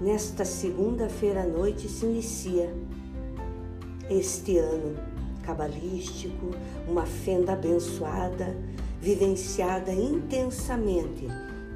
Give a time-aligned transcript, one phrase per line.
[0.02, 2.74] Nesta segunda-feira à noite se inicia
[4.10, 4.96] este ano
[5.44, 6.52] cabalístico,
[6.88, 8.56] uma fenda abençoada,
[9.02, 11.28] vivenciada intensamente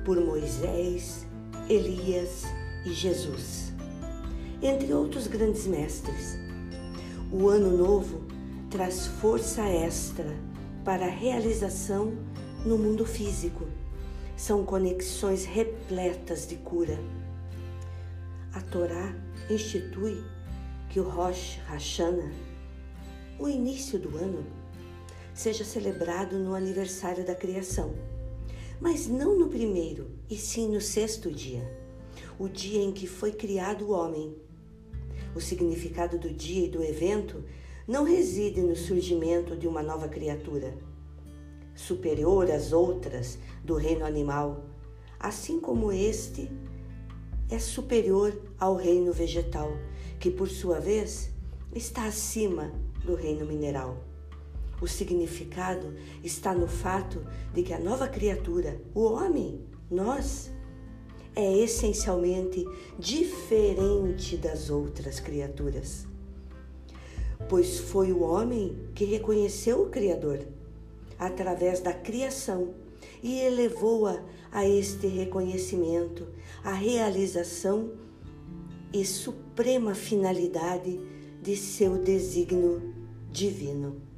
[0.05, 1.26] por Moisés,
[1.68, 2.45] Elias
[2.85, 3.69] e Jesus
[4.62, 6.38] entre outros grandes mestres.
[7.32, 8.24] O Ano Novo
[8.70, 10.35] traz força extra
[10.84, 12.13] para a realização
[12.65, 13.65] no mundo físico.
[14.35, 16.99] São conexões repletas de cura.
[18.54, 19.15] A Torá
[19.49, 20.24] institui
[20.90, 22.32] que o Rosh Hashanah,
[23.37, 24.46] o início do ano,
[25.34, 27.93] seja celebrado no aniversário da criação,
[28.82, 31.63] mas não no primeiro, e sim no sexto dia,
[32.37, 34.35] o dia em que foi criado o homem
[35.35, 37.44] o significado do dia e do evento
[37.88, 40.77] não reside no surgimento de uma nova criatura,
[41.76, 44.66] superior às outras do reino animal,
[45.20, 46.52] assim como este
[47.49, 49.71] é superior ao reino vegetal,
[50.20, 51.32] que por sua vez
[51.74, 52.71] está acima
[53.04, 53.98] do reino mineral.
[54.82, 55.93] O significado
[56.24, 60.52] está no fato de que a nova criatura, o homem, nós,
[61.40, 66.06] é essencialmente diferente das outras criaturas.
[67.47, 70.46] Pois foi o homem que reconheceu o Criador
[71.18, 72.74] através da criação
[73.24, 74.22] e elevou-a
[74.52, 76.28] a este reconhecimento,
[76.62, 77.91] a realização
[78.91, 81.00] e suprema finalidade
[81.41, 82.94] de seu desígnio
[83.31, 84.09] divino.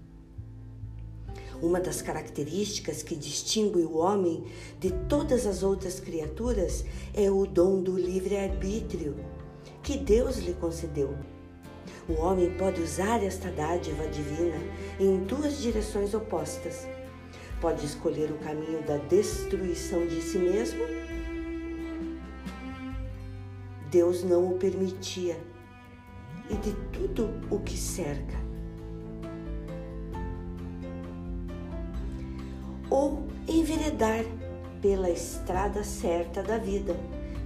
[1.61, 4.43] Uma das características que distingue o homem
[4.79, 6.83] de todas as outras criaturas
[7.13, 9.15] é o dom do livre-arbítrio
[9.83, 11.15] que Deus lhe concedeu.
[12.09, 14.57] O homem pode usar esta dádiva divina
[14.99, 16.87] em duas direções opostas.
[17.59, 20.81] Pode escolher o caminho da destruição de si mesmo.
[23.91, 25.37] Deus não o permitia,
[26.49, 28.50] e de tudo o que cerca
[32.91, 34.25] ou enveredar
[34.81, 36.95] pela estrada certa da vida,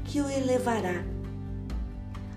[0.04, 1.04] que o elevará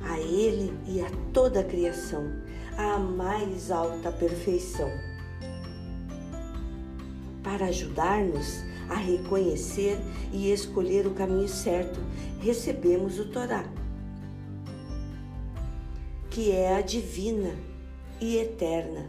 [0.03, 2.31] a ele e a toda a criação,
[2.77, 4.91] à mais alta perfeição.
[7.43, 9.99] Para ajudar-nos a reconhecer
[10.33, 12.01] e escolher o caminho certo,
[12.41, 13.65] recebemos o Torá,
[16.31, 17.55] que é a divina
[18.21, 19.07] e eterna.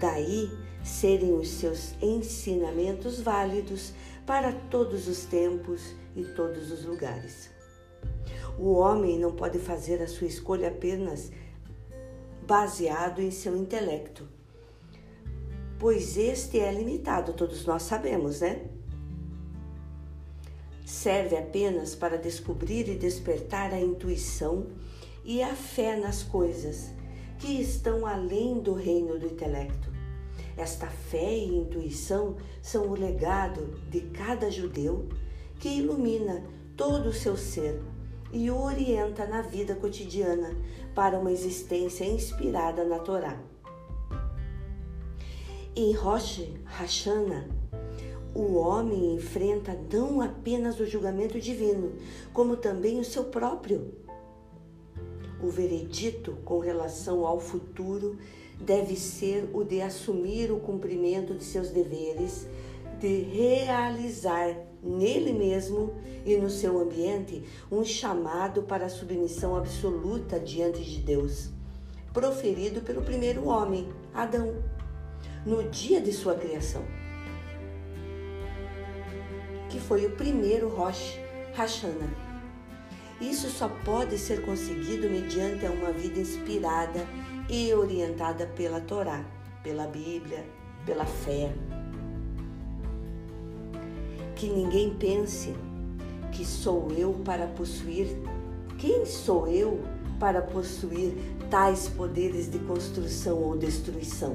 [0.00, 0.50] Daí
[0.82, 3.92] serem os seus ensinamentos válidos
[4.26, 7.50] para todos os tempos e todos os lugares.
[8.58, 11.30] O homem não pode fazer a sua escolha apenas
[12.46, 14.28] baseado em seu intelecto,
[15.78, 18.66] pois este é limitado, todos nós sabemos, né?
[20.84, 24.66] Serve apenas para descobrir e despertar a intuição
[25.24, 26.90] e a fé nas coisas
[27.38, 29.89] que estão além do reino do intelecto.
[30.60, 35.08] Esta fé e intuição são o legado de cada judeu
[35.58, 36.44] que ilumina
[36.76, 37.80] todo o seu ser
[38.30, 40.54] e o orienta na vida cotidiana
[40.94, 43.40] para uma existência inspirada na Torá.
[45.74, 47.48] Em Rosh Hashanah,
[48.34, 51.94] o homem enfrenta não apenas o julgamento divino,
[52.34, 53.94] como também o seu próprio.
[55.42, 58.18] O veredito com relação ao futuro
[58.60, 62.46] deve ser o de assumir o cumprimento de seus deveres,
[62.98, 70.84] de realizar nele mesmo e no seu ambiente um chamado para a submissão absoluta diante
[70.84, 71.50] de Deus,
[72.12, 74.54] proferido pelo primeiro homem, Adão,
[75.46, 76.84] no dia de sua criação,
[79.70, 81.18] que foi o primeiro Rosh
[81.54, 82.29] Hashanah.
[83.20, 87.06] Isso só pode ser conseguido mediante uma vida inspirada
[87.50, 89.22] e orientada pela Torá,
[89.62, 90.44] pela Bíblia,
[90.86, 91.52] pela fé.
[94.34, 95.54] Que ninguém pense
[96.32, 98.06] que sou eu para possuir.
[98.78, 99.82] Quem sou eu
[100.18, 101.12] para possuir
[101.50, 104.34] tais poderes de construção ou destruição,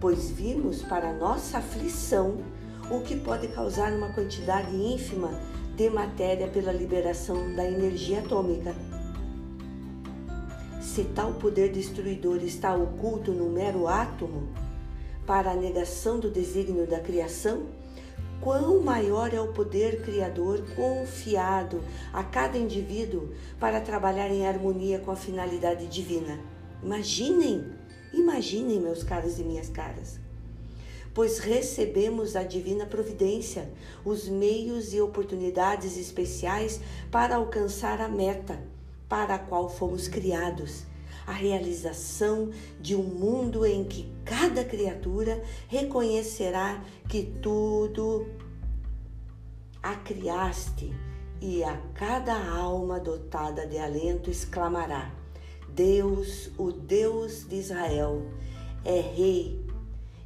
[0.00, 2.38] pois vimos para nossa aflição
[2.90, 5.30] o que pode causar uma quantidade ínfima
[5.76, 8.74] de matéria pela liberação da energia atômica.
[10.80, 14.48] Se tal poder destruidor está oculto no mero átomo,
[15.26, 17.66] para a negação do desígnio da criação,
[18.40, 25.10] quão maior é o poder criador confiado a cada indivíduo para trabalhar em harmonia com
[25.10, 26.40] a finalidade divina.
[26.82, 27.64] Imaginem,
[28.14, 30.25] imaginem, meus caros e minhas caras.
[31.16, 33.72] Pois recebemos a divina providência,
[34.04, 36.78] os meios e oportunidades especiais
[37.10, 38.62] para alcançar a meta
[39.08, 40.84] para a qual fomos criados
[41.26, 48.26] a realização de um mundo em que cada criatura reconhecerá que tudo
[49.82, 50.92] a criaste
[51.40, 55.14] e a cada alma dotada de alento exclamará:
[55.66, 58.20] Deus, o Deus de Israel,
[58.84, 59.65] é Rei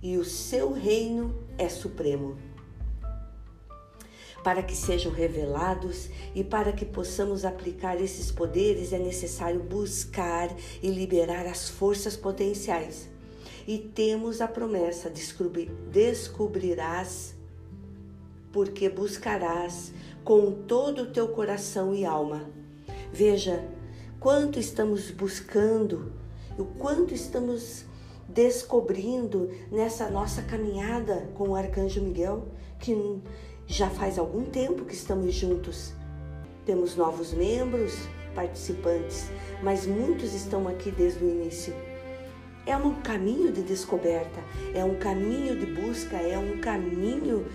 [0.03, 2.37] e o seu reino é supremo
[4.43, 10.49] para que sejam revelados e para que possamos aplicar esses poderes é necessário buscar
[10.83, 13.09] e liberar as forças potenciais.
[13.67, 17.35] E temos a promessa: descobrir, descobrirás,
[18.53, 19.93] porque buscarás
[20.25, 22.49] com todo o teu coração e alma.
[23.13, 23.65] Veja
[24.19, 26.13] quanto estamos buscando,
[26.59, 27.85] o quanto estamos
[28.35, 32.49] descobrindo nessa nossa caminhada com o arcanjo Miguel,
[32.79, 33.21] que
[33.67, 35.93] já faz algum tempo que estamos juntos.
[36.65, 37.97] Temos novos membros,
[38.35, 39.29] participantes,
[39.63, 41.75] mas muitos estão aqui desde o início.
[42.67, 44.41] É um caminho de descoberta,
[44.75, 47.47] é um caminho de busca, é um caminho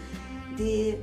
[0.57, 0.97] de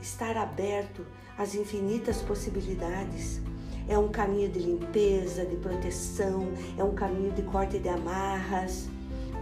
[0.00, 1.06] estar aberto
[1.38, 3.40] às infinitas possibilidades.
[3.88, 8.88] É um caminho de limpeza, de proteção, é um caminho de corte de amarras.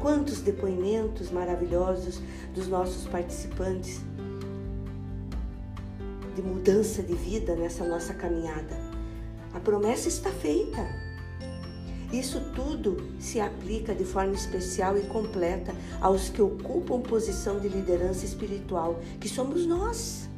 [0.02, 2.20] Quantos depoimentos maravilhosos
[2.54, 4.02] dos nossos participantes
[6.34, 8.76] de mudança de vida nessa nossa caminhada.
[9.52, 10.84] A promessa está feita.
[12.12, 18.24] Isso tudo se aplica de forma especial e completa aos que ocupam posição de liderança
[18.24, 20.28] espiritual, que somos nós,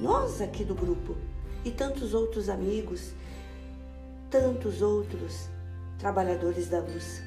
[0.00, 1.14] nós aqui do grupo,
[1.64, 3.12] e tantos outros amigos,
[4.36, 5.48] tantos outros
[5.98, 7.22] trabalhadores da luz.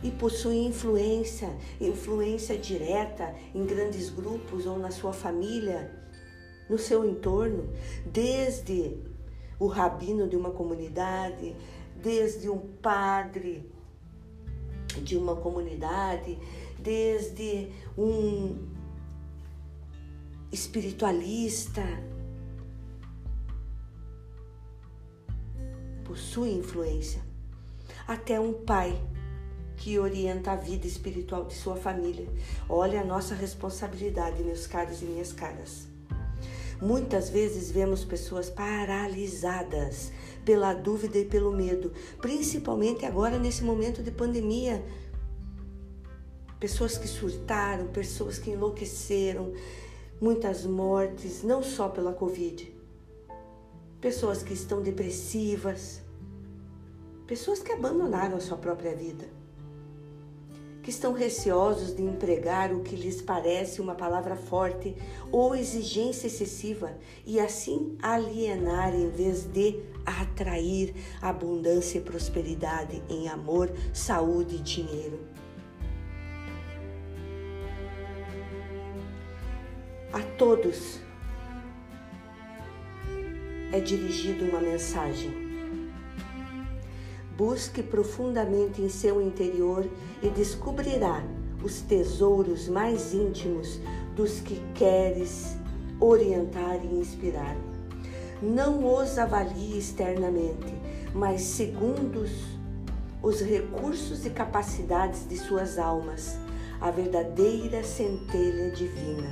[0.00, 1.50] E possuem influência,
[1.80, 5.92] influência direta em grandes grupos ou na sua família,
[6.70, 7.68] no seu entorno,
[8.06, 8.96] desde
[9.58, 11.56] o rabino de uma comunidade,
[12.00, 13.68] desde um padre
[15.02, 16.38] de uma comunidade,
[16.78, 18.68] desde um
[20.52, 21.82] espiritualista.
[26.08, 27.20] Possui influência.
[28.06, 28.98] Até um pai
[29.76, 32.26] que orienta a vida espiritual de sua família.
[32.66, 35.86] Olha a nossa responsabilidade, meus caros e minhas caras.
[36.80, 40.10] Muitas vezes vemos pessoas paralisadas
[40.46, 44.82] pela dúvida e pelo medo, principalmente agora nesse momento de pandemia.
[46.58, 49.52] Pessoas que surtaram, pessoas que enlouqueceram,
[50.18, 52.77] muitas mortes, não só pela Covid.
[54.00, 56.02] Pessoas que estão depressivas,
[57.26, 59.38] pessoas que abandonaram a sua própria vida
[60.88, 64.96] que estão receosos de empregar o que lhes parece uma palavra forte
[65.30, 73.70] ou exigência excessiva e assim alienar em vez de atrair abundância e prosperidade em amor,
[73.92, 75.20] saúde e dinheiro.
[80.10, 81.00] A todos
[83.72, 85.48] é dirigida uma mensagem
[87.38, 89.88] Busque profundamente em seu interior
[90.20, 91.22] e descobrirá
[91.62, 93.78] os tesouros mais íntimos
[94.16, 95.56] dos que queres
[96.00, 97.56] orientar e inspirar.
[98.42, 100.74] Não os avalie externamente,
[101.14, 102.24] mas segundo
[103.22, 106.36] os recursos e capacidades de suas almas,
[106.80, 109.30] a verdadeira centelha divina.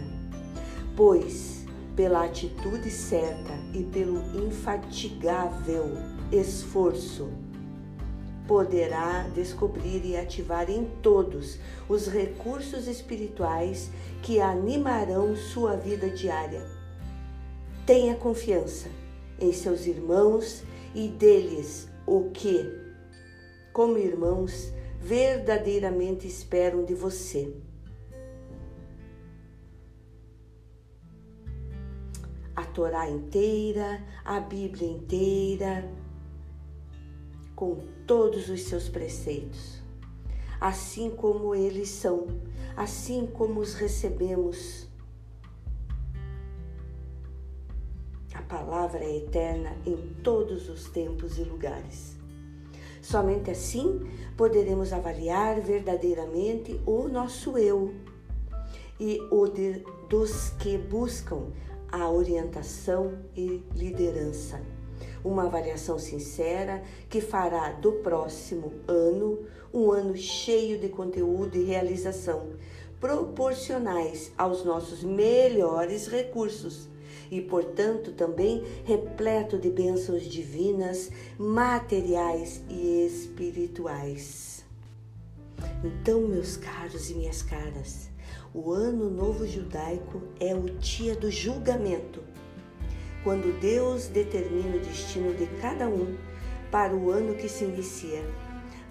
[0.95, 1.56] Pois,
[1.97, 5.97] pela atitude certa e pelo infatigável
[6.31, 7.33] esforço,
[8.47, 13.91] poderá descobrir e ativar em todos os recursos espirituais
[14.23, 16.65] que animarão sua vida diária.
[17.87, 18.88] Tenha confiança
[19.41, 20.62] em seus irmãos
[20.95, 22.71] e deles o que,
[23.73, 27.53] como irmãos, verdadeiramente esperam de você.
[32.76, 35.90] Torá inteira, a Bíblia inteira,
[37.54, 39.80] com todos os seus preceitos,
[40.61, 42.26] assim como eles são,
[42.76, 44.87] assim como os recebemos.
[48.35, 52.14] A palavra é eterna em todos os tempos e lugares.
[53.00, 54.00] Somente assim
[54.37, 57.95] poderemos avaliar verdadeiramente o nosso eu
[59.00, 61.50] e o de, dos que buscam
[61.90, 64.61] a orientação e liderança.
[65.25, 72.50] Uma avaliação sincera que fará do próximo ano um ano cheio de conteúdo e realização,
[72.99, 76.88] proporcionais aos nossos melhores recursos
[77.31, 84.64] e, portanto, também repleto de bênçãos divinas, materiais e espirituais.
[85.85, 88.09] Então, meus caros e minhas caras,
[88.57, 92.23] o Ano Novo Judaico é o dia do julgamento,
[93.23, 96.17] quando Deus determina o destino de cada um
[96.71, 98.25] para o ano que se inicia.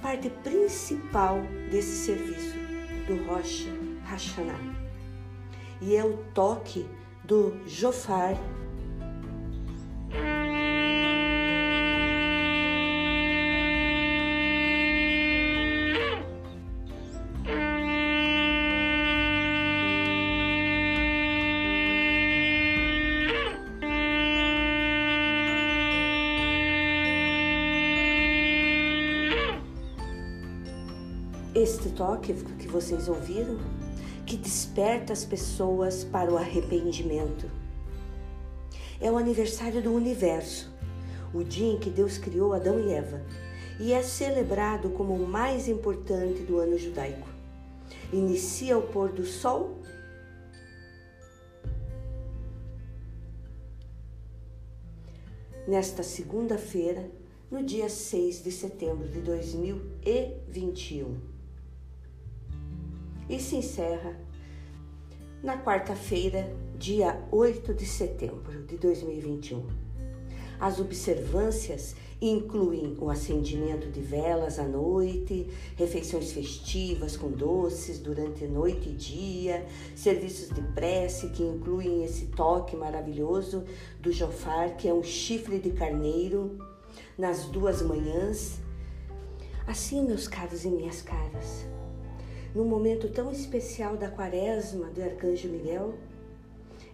[0.04, 1.40] Parte principal
[1.72, 2.56] desse serviço
[3.08, 3.72] do Rocha
[4.04, 4.60] Hashanah.
[5.82, 6.86] E é o toque
[7.24, 8.38] do Jofar
[31.66, 33.58] este toque que vocês ouviram,
[34.24, 37.50] que desperta as pessoas para o arrependimento.
[39.02, 40.72] É o aniversário do universo,
[41.34, 43.20] o dia em que Deus criou Adão e Eva,
[43.80, 47.28] e é celebrado como o mais importante do ano judaico.
[48.14, 49.80] Inicia o pôr do sol
[55.68, 57.10] nesta segunda-feira,
[57.50, 61.35] no dia 6 de setembro de 2021
[63.30, 64.16] e se encerra
[65.44, 69.66] na quarta-feira, dia 8 de setembro de 2021.
[70.60, 78.90] As observâncias incluem o acendimento de velas à noite, refeições festivas com doces durante noite
[78.90, 79.66] e dia,
[79.96, 83.66] serviços de prece que incluem esse toque maravilhoso
[84.00, 86.58] do jofar, que é um chifre de carneiro,
[87.18, 88.60] nas duas manhãs.
[89.68, 91.66] Assim, meus caros e minhas caras,
[92.56, 95.94] num momento tão especial da quaresma do Arcanjo Miguel,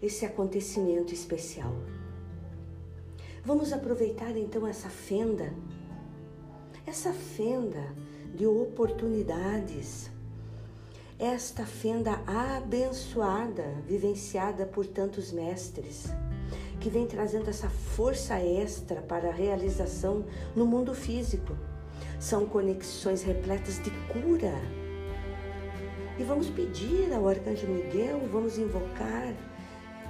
[0.01, 1.71] esse acontecimento especial.
[3.45, 5.53] Vamos aproveitar então essa fenda,
[6.85, 7.93] essa fenda
[8.33, 10.09] de oportunidades,
[11.19, 16.07] esta fenda abençoada, vivenciada por tantos mestres,
[16.79, 20.25] que vem trazendo essa força extra para a realização
[20.55, 21.55] no mundo físico.
[22.19, 24.80] São conexões repletas de cura
[26.21, 29.33] e vamos pedir ao arcanjo Miguel, vamos invocar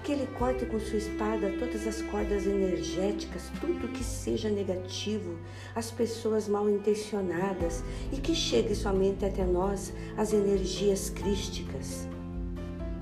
[0.04, 5.38] que ele corte com sua espada todas as cordas energéticas, tudo que seja negativo,
[5.74, 12.10] as pessoas mal intencionadas e que chegue somente até nós as energias crísticas.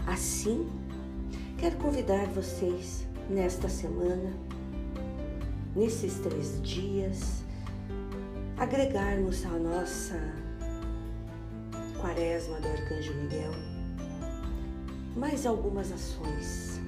[0.05, 0.67] Assim,
[1.57, 4.33] quero convidar vocês nesta semana,
[5.75, 7.43] nesses três dias,
[8.55, 10.48] agregarmos a nossa
[12.01, 13.51] quaresma do Arcanjo Miguel,
[15.17, 16.79] mais algumas ações.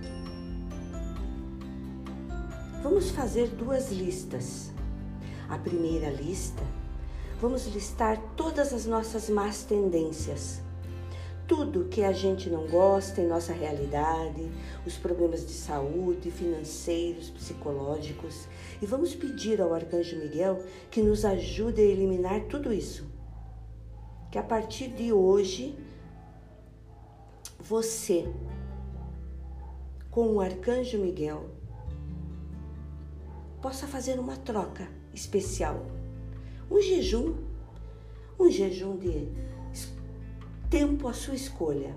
[2.81, 4.71] Vamos fazer duas listas.
[5.49, 6.63] A primeira lista,
[7.41, 10.61] vamos listar todas as nossas más tendências,
[11.45, 14.49] tudo que a gente não gosta em nossa realidade,
[14.85, 18.47] os problemas de saúde, financeiros, psicológicos,
[18.81, 23.11] e vamos pedir ao Arcanjo Miguel que nos ajude a eliminar tudo isso
[24.31, 25.77] que a partir de hoje
[27.59, 28.33] você,
[30.09, 31.49] com o arcanjo Miguel,
[33.61, 35.85] possa fazer uma troca especial,
[36.69, 37.35] um jejum,
[38.39, 39.27] um jejum de
[40.69, 41.93] tempo à sua escolha.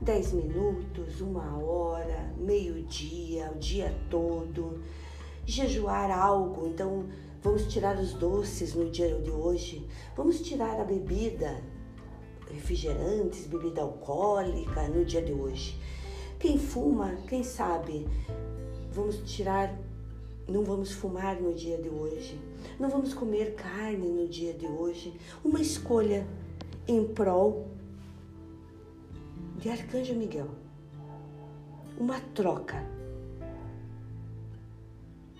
[0.00, 4.80] dez minutos, uma hora, meio-dia, o dia todo.
[5.44, 7.08] Jejuar algo, então
[7.42, 11.60] vamos tirar os doces no dia de hoje, vamos tirar a bebida
[12.52, 15.76] refrigerantes, bebida alcoólica no dia de hoje.
[16.38, 18.06] Quem fuma, quem sabe,
[18.92, 19.76] vamos tirar,
[20.48, 22.38] não vamos fumar no dia de hoje,
[22.78, 25.12] não vamos comer carne no dia de hoje.
[25.44, 26.26] Uma escolha
[26.86, 27.68] em prol
[29.58, 30.48] de Arcanjo Miguel.
[31.98, 32.84] Uma troca.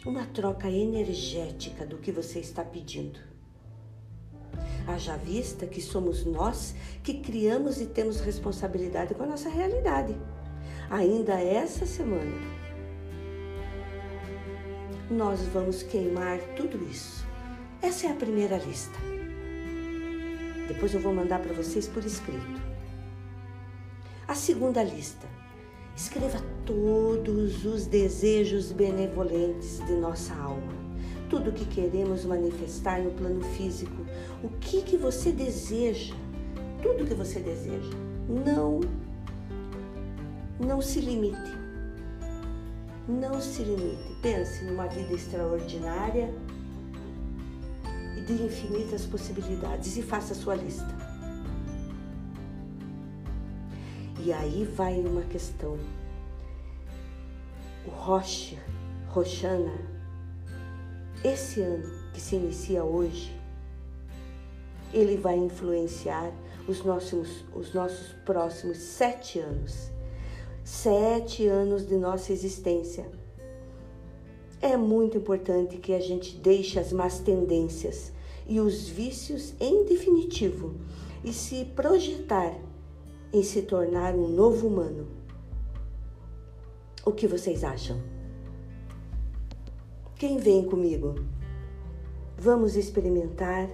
[0.05, 3.28] Uma troca energética do que você está pedindo.
[4.89, 10.17] Haja vista que somos nós que criamos e temos responsabilidade com a nossa realidade.
[10.89, 12.41] Ainda essa semana,
[15.11, 17.27] nós vamos queimar tudo isso.
[17.83, 18.99] Essa é a primeira lista.
[20.67, 22.61] Depois eu vou mandar para vocês por escrito.
[24.27, 25.27] A segunda lista.
[25.95, 30.78] Escreva todos os desejos benevolentes de nossa alma.
[31.29, 34.07] Tudo que queremos manifestar no plano físico.
[34.43, 36.15] O que, que você deseja.
[36.83, 37.91] Tudo que você deseja.
[38.29, 38.81] Não,
[40.59, 41.53] não se limite.
[43.07, 44.17] Não se limite.
[44.23, 46.33] Pense numa vida extraordinária
[48.17, 51.09] e de infinitas possibilidades e faça a sua lista.
[54.21, 55.79] E aí vai uma questão.
[57.87, 58.57] O Rosh,
[59.09, 59.98] Roshana,
[61.25, 63.37] esse ano que se inicia hoje,
[64.93, 66.33] ele vai influenciar
[66.67, 69.91] os nossos, os nossos próximos sete anos.
[70.65, 73.07] Sete anos de nossa existência.
[74.61, 78.13] É muito importante que a gente deixe as más tendências
[78.47, 80.75] e os vícios em definitivo
[81.25, 82.55] e se projetar
[83.33, 85.07] em se tornar um novo humano.
[87.05, 88.18] O que vocês acham?
[90.19, 91.15] Quem vem comigo?
[92.37, 93.69] Vamos experimentar.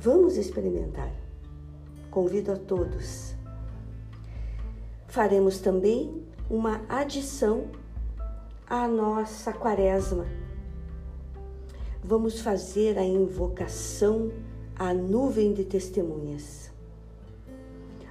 [0.00, 1.12] Vamos experimentar.
[2.10, 3.34] Convido a todos.
[5.06, 7.66] Faremos também uma adição
[8.66, 10.26] à nossa quaresma.
[12.02, 14.32] Vamos fazer a invocação
[14.76, 16.68] à nuvem de testemunhas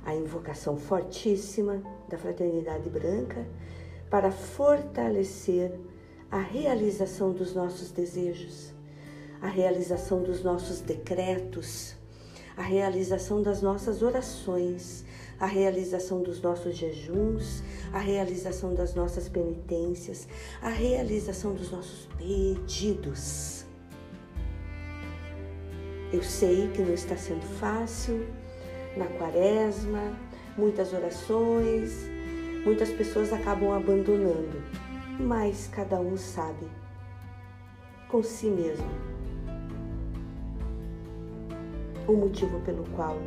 [0.08, 3.46] a invocação fortíssima da Fraternidade Branca
[4.10, 5.77] para fortalecer
[6.29, 8.74] a realização dos nossos desejos,
[9.42, 11.96] a realização dos nossos decretos,
[12.57, 15.05] a realização das nossas orações,
[15.40, 17.63] a realização dos nossos jejuns,
[17.94, 20.27] a realização das nossas penitências,
[20.61, 23.66] a realização dos nossos pedidos.
[26.11, 28.27] Eu sei que não está sendo fácil,
[28.98, 30.18] na quaresma,
[30.57, 32.09] muitas orações,
[32.66, 34.63] muitas pessoas acabam abandonando,
[35.20, 36.68] mas cada um sabe
[38.08, 38.88] com si mesmo
[42.08, 43.18] o motivo pelo qual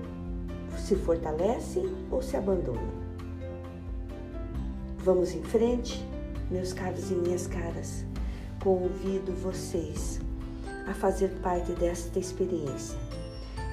[0.79, 2.81] se fortalece ou se abandona.
[4.99, 6.07] Vamos em frente,
[6.51, 8.05] meus caros e minhas caras.
[8.63, 10.21] Convido vocês
[10.87, 12.99] a fazer parte desta experiência.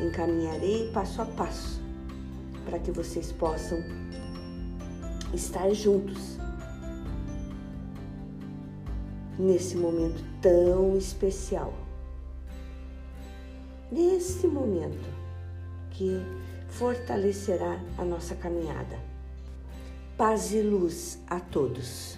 [0.02, 1.82] Encaminharei passo a passo
[2.66, 3.78] para que vocês possam
[5.34, 6.38] estar juntos
[9.38, 11.74] nesse momento tão especial.
[13.92, 15.08] Nesse momento
[15.92, 16.22] que
[16.70, 19.00] fortalecerá a nossa caminhada.
[20.18, 22.18] Paz e luz a todos.